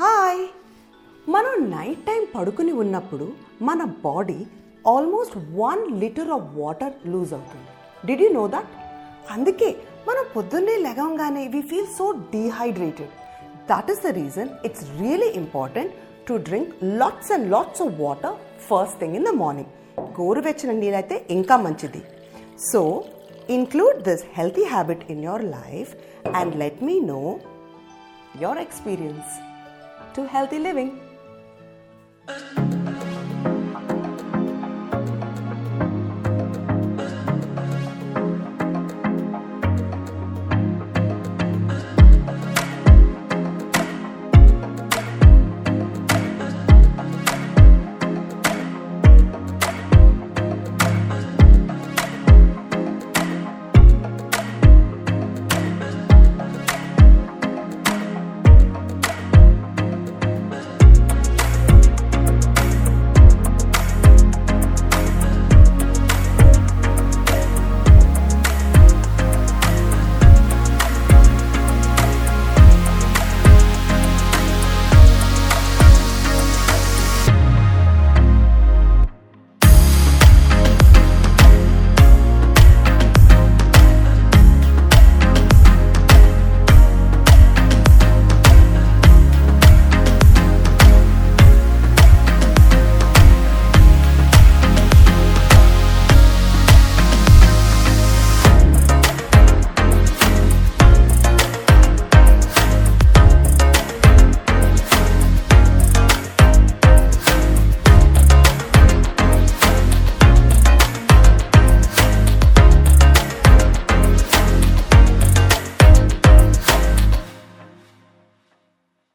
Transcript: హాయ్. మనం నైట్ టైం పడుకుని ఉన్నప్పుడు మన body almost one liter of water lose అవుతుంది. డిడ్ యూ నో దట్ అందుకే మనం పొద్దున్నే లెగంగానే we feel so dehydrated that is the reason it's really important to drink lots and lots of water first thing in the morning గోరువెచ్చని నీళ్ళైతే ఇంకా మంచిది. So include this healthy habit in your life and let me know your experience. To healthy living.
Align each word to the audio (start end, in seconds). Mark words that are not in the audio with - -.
హాయ్. 0.00 0.42
మనం 1.34 1.54
నైట్ 1.72 2.02
టైం 2.08 2.20
పడుకుని 2.34 2.72
ఉన్నప్పుడు 2.82 3.26
మన 3.68 3.80
body 4.04 4.36
almost 4.92 5.34
one 5.60 5.80
liter 6.02 6.30
of 6.36 6.44
water 6.58 6.92
lose 7.12 7.32
అవుతుంది. 7.36 7.70
డిడ్ 8.08 8.22
యూ 8.24 8.28
నో 8.36 8.44
దట్ 8.52 8.70
అందుకే 9.36 9.70
మనం 10.08 10.24
పొద్దున్నే 10.34 10.76
లెగంగానే 10.84 11.42
we 11.54 11.62
feel 11.70 11.90
so 11.96 12.06
dehydrated 12.34 13.16
that 13.70 13.90
is 13.94 14.04
the 14.06 14.12
reason 14.20 14.52
it's 14.68 14.84
really 15.00 15.30
important 15.42 15.96
to 16.28 16.36
drink 16.50 16.70
lots 17.02 17.32
and 17.38 17.50
lots 17.56 17.82
of 17.86 17.98
water 18.04 18.36
first 18.68 18.98
thing 19.02 19.18
in 19.20 19.28
the 19.30 19.34
morning 19.42 19.74
గోరువెచ్చని 20.20 20.78
నీళ్ళైతే 20.82 21.18
ఇంకా 21.38 21.58
మంచిది. 21.66 22.04
So 22.70 22.82
include 23.58 23.98
this 24.10 24.22
healthy 24.38 24.68
habit 24.76 25.02
in 25.12 25.20
your 25.28 25.42
life 25.58 25.90
and 26.38 26.50
let 26.64 26.78
me 26.88 26.96
know 27.10 27.26
your 28.44 28.56
experience. 28.66 29.30
To 30.18 30.26
healthy 30.26 30.58
living. 30.58 31.00